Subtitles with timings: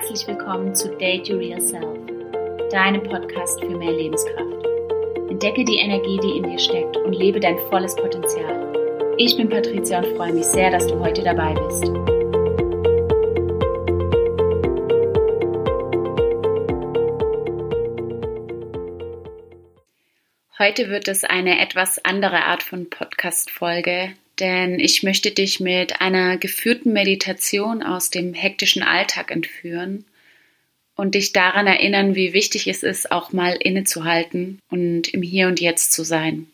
[0.00, 1.98] herzlich willkommen zu Date Your Real Self,
[2.70, 4.64] deinem Podcast für mehr Lebenskraft.
[5.28, 9.16] Entdecke die Energie, die in dir steckt und lebe dein volles Potenzial.
[9.18, 11.84] Ich bin Patricia und freue mich sehr, dass du heute dabei bist.
[20.60, 26.36] Heute wird es eine etwas andere Art von Podcast-Folge, denn ich möchte dich mit einer
[26.36, 30.04] geführten Meditation aus dem hektischen Alltag entführen
[30.96, 35.60] und dich daran erinnern, wie wichtig es ist, auch mal innezuhalten und im Hier und
[35.60, 36.46] Jetzt zu sein.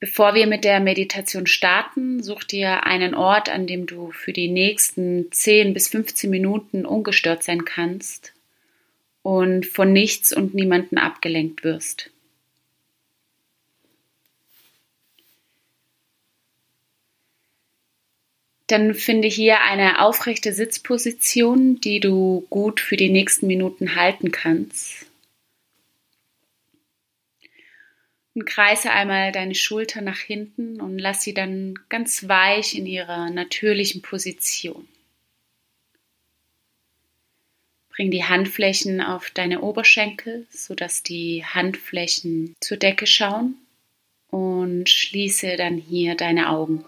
[0.00, 4.48] Bevor wir mit der Meditation starten, such dir einen Ort, an dem du für die
[4.48, 8.32] nächsten 10 bis 15 Minuten ungestört sein kannst
[9.22, 12.10] und von nichts und niemanden abgelenkt wirst.
[18.68, 25.06] Dann finde hier eine aufrechte Sitzposition, die du gut für die nächsten Minuten halten kannst.
[28.34, 33.30] Und kreise einmal deine Schulter nach hinten und lass sie dann ganz weich in ihrer
[33.30, 34.86] natürlichen Position.
[37.88, 43.54] Bring die Handflächen auf deine Oberschenkel, sodass die Handflächen zur Decke schauen
[44.28, 46.84] und schließe dann hier deine Augen.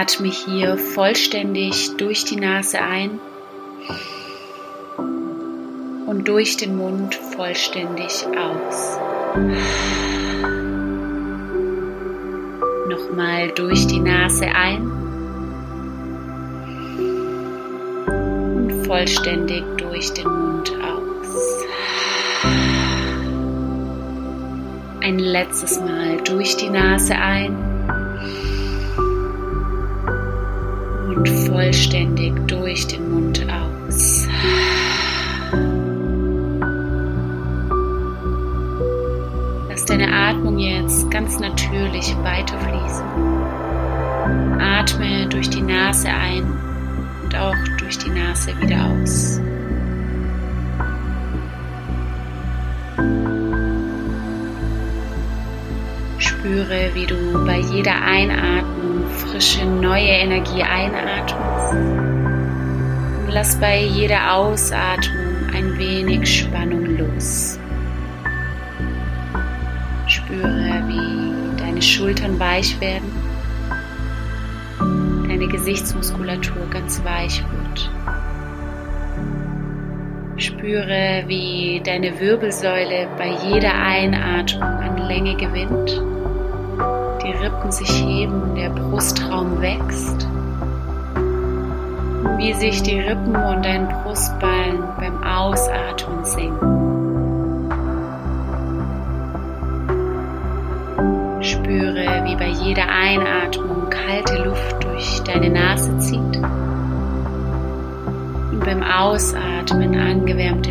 [0.00, 3.18] Atme hier vollständig durch die Nase ein
[6.06, 8.96] und durch den Mund vollständig aus.
[12.88, 14.82] Nochmal durch die Nase ein
[18.06, 21.64] und vollständig durch den Mund aus.
[25.00, 27.67] Ein letztes Mal durch die Nase ein
[31.18, 34.28] und vollständig durch den Mund aus.
[39.68, 43.04] Lass deine Atmung jetzt ganz natürlich weiterfließen.
[44.60, 46.44] Atme durch die Nase ein
[47.24, 49.40] und auch durch die Nase wieder aus.
[56.38, 61.74] Spüre, wie du bei jeder Einatmung frische neue Energie einatmest.
[63.24, 67.58] Und lass bei jeder Ausatmung ein wenig Spannung los.
[70.06, 73.10] Spüre, wie deine Schultern weich werden,
[75.28, 77.90] deine Gesichtsmuskulatur ganz weich wird.
[80.36, 86.00] Spüre, wie deine Wirbelsäule bei jeder Einatmung an Länge gewinnt
[87.40, 90.26] Rippen sich heben, der Brustraum wächst.
[92.36, 96.78] Wie sich die Rippen und dein Brustballen beim Ausatmen senken.
[101.40, 106.36] Spüre, wie bei jeder Einatmung kalte Luft durch deine Nase zieht
[108.58, 110.67] und beim Ausatmen angewärmte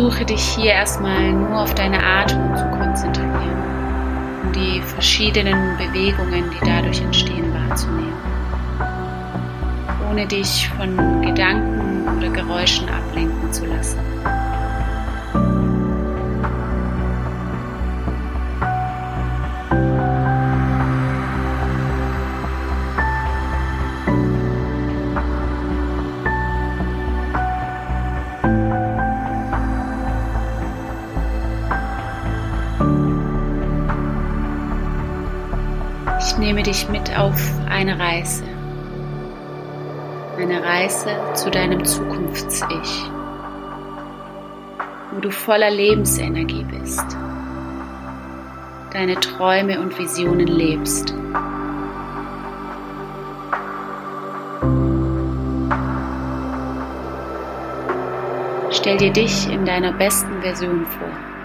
[0.00, 3.62] Versuche dich hier erstmal nur auf deine Atmung zu konzentrieren
[4.46, 8.14] und die verschiedenen Bewegungen, die dadurch entstehen, wahrzunehmen,
[10.10, 13.89] ohne dich von Gedanken oder Geräuschen ablenken zu lassen.
[36.40, 37.38] Nehme dich mit auf
[37.68, 38.44] eine Reise.
[40.38, 43.10] Eine Reise zu deinem Zukunfts-Ich,
[45.12, 47.04] wo du voller Lebensenergie bist,
[48.94, 51.14] deine Träume und Visionen lebst.
[58.70, 61.39] Stell dir dich in deiner besten Version vor.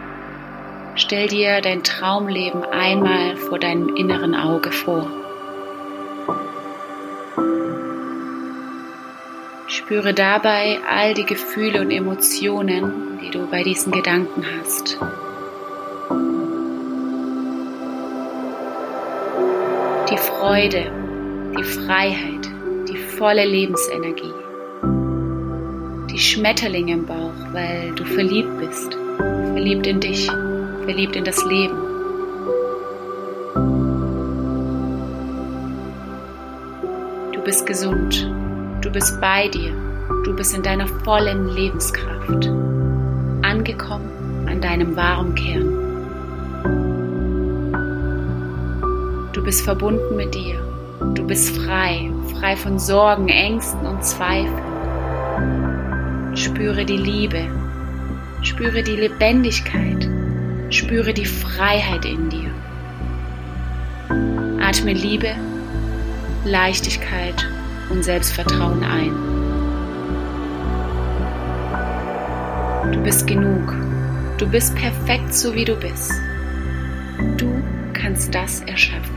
[0.97, 5.11] Stell dir dein Traumleben einmal vor deinem inneren Auge vor.
[9.67, 14.97] Spüre dabei all die Gefühle und Emotionen, die du bei diesen Gedanken hast.
[20.09, 20.91] Die Freude,
[21.57, 22.47] die Freiheit,
[22.87, 24.33] die volle Lebensenergie,
[26.09, 28.93] die Schmetterlinge im Bauch, weil du verliebt bist.
[29.53, 30.29] Verliebt in dich,
[30.85, 31.75] verliebt in das Leben.
[37.33, 38.31] Du bist gesund,
[38.81, 39.73] du bist bei dir,
[40.23, 42.49] du bist in deiner vollen Lebenskraft,
[43.41, 45.81] angekommen an deinem wahren Kern.
[49.33, 50.59] Du bist verbunden mit dir,
[51.13, 54.63] du bist frei, frei von Sorgen, Ängsten und Zweifeln.
[56.35, 57.47] Spüre die Liebe,
[58.41, 60.04] spüre die Lebendigkeit,
[60.69, 62.51] spüre die Freiheit in dir.
[64.61, 65.35] Atme Liebe,
[66.43, 67.47] Leichtigkeit
[67.89, 69.11] und Selbstvertrauen ein.
[72.91, 73.73] Du bist genug,
[74.37, 76.11] du bist perfekt so wie du bist.
[77.37, 77.63] Du
[77.93, 79.15] kannst das erschaffen.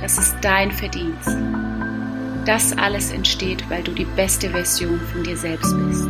[0.00, 1.36] Das ist dein Verdienst.
[2.44, 6.08] Das alles entsteht, weil du die beste Version von dir selbst bist.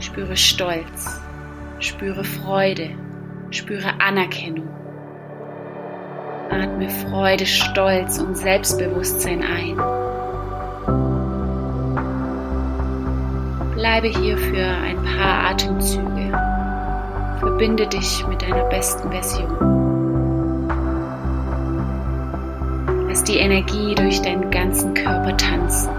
[0.00, 1.20] Spüre Stolz,
[1.82, 2.90] spüre Freude,
[3.50, 4.68] spüre Anerkennung.
[6.50, 9.76] Atme Freude, Stolz und Selbstbewusstsein ein.
[13.74, 16.30] Bleibe hier für ein paar Atemzüge.
[17.40, 20.68] Verbinde dich mit deiner besten Version.
[23.08, 25.90] Lass die Energie durch deinen ganzen Körper tanzen.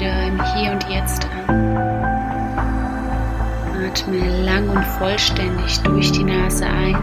[0.00, 1.76] Wieder im Hier und Jetzt an.
[3.86, 6.96] Atme lang und vollständig durch die Nase ein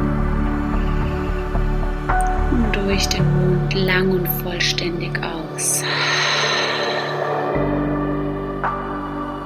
[2.51, 5.83] und durch den Mund lang und vollständig aus.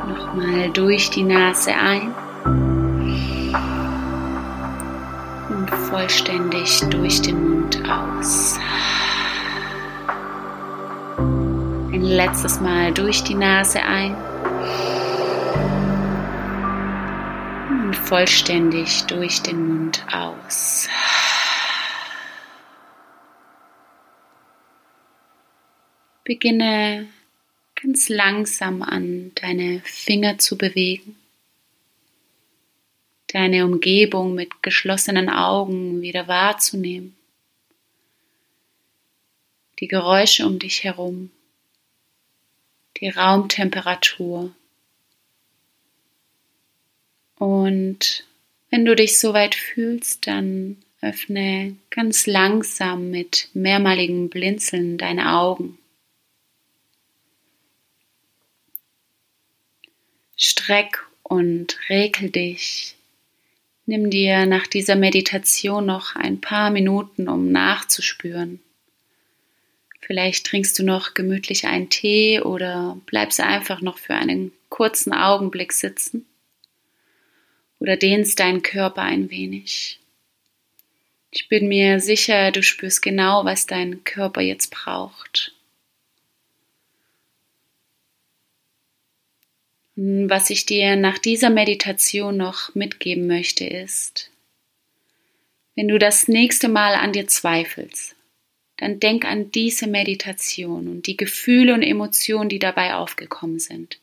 [0.07, 2.13] Nochmal durch die Nase ein
[5.49, 8.57] und vollständig durch den Mund aus.
[12.11, 14.15] Letztes Mal durch die Nase ein.
[17.69, 20.89] Und vollständig durch den Mund aus.
[26.25, 27.07] Beginne
[27.81, 31.15] ganz langsam an deine Finger zu bewegen,
[33.27, 37.15] deine Umgebung mit geschlossenen Augen wieder wahrzunehmen,
[39.79, 41.31] die Geräusche um dich herum
[43.01, 44.53] die Raumtemperatur.
[47.35, 48.23] Und
[48.69, 55.79] wenn du dich soweit fühlst, dann öffne ganz langsam mit mehrmaligem Blinzeln deine Augen.
[60.37, 62.95] Streck und rekel dich.
[63.87, 68.59] Nimm dir nach dieser Meditation noch ein paar Minuten, um nachzuspüren.
[70.01, 75.73] Vielleicht trinkst du noch gemütlich einen Tee oder bleibst einfach noch für einen kurzen Augenblick
[75.73, 76.25] sitzen
[77.79, 79.99] oder dehnst deinen Körper ein wenig.
[81.31, 85.53] Ich bin mir sicher, du spürst genau, was dein Körper jetzt braucht.
[89.95, 94.31] Was ich dir nach dieser Meditation noch mitgeben möchte, ist,
[95.75, 98.15] wenn du das nächste Mal an dir zweifelst,
[98.81, 103.99] dann denk an diese Meditation und die Gefühle und Emotionen, die dabei aufgekommen sind.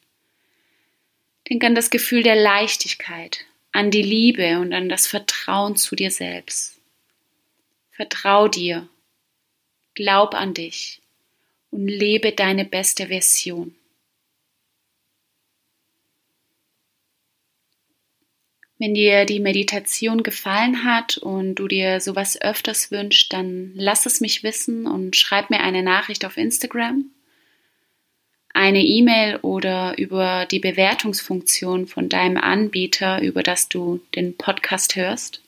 [1.51, 6.13] Denk an das Gefühl der Leichtigkeit, an die Liebe und an das Vertrauen zu dir
[6.13, 6.79] selbst.
[7.91, 8.89] Vertrau dir,
[9.97, 11.01] glaub an dich
[11.73, 13.75] und lebe deine beste Version.
[18.79, 24.21] Wenn dir die Meditation gefallen hat und du dir sowas öfters wünschst, dann lass es
[24.21, 27.07] mich wissen und schreib mir eine Nachricht auf Instagram,
[28.55, 35.43] eine E-Mail oder über die Bewertungsfunktion von deinem Anbieter, über das du den Podcast hörst.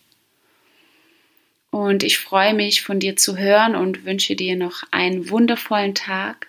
[1.70, 6.48] Und ich freue mich, von dir zu hören und wünsche dir noch einen wundervollen Tag.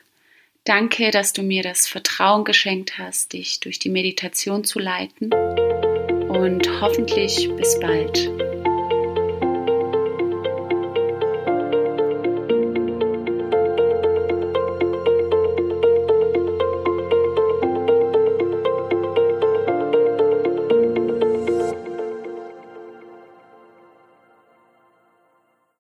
[0.64, 5.30] Danke, dass du mir das Vertrauen geschenkt hast, dich durch die Meditation zu leiten
[6.42, 8.32] und hoffentlich bis bald.